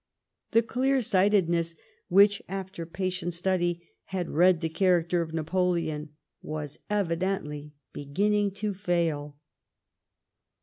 The 0.49 0.63
clear 0.63 0.99
sightedness 0.99 1.75
which, 2.07 2.41
after 2.49 2.87
patient 2.87 3.35
study, 3.35 3.87
had 4.05 4.31
read 4.31 4.59
the 4.61 4.67
character 4.69 5.21
of 5.21 5.31
Napoleon, 5.31 6.09
was 6.41 6.79
evidently 6.89 7.73
beginning 7.93 8.49
to 8.65 8.73
fail. 8.73 9.37